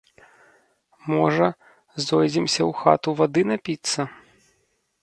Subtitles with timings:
[1.15, 1.47] Можа,
[2.07, 4.01] зойдземся ў хату вады напіцца?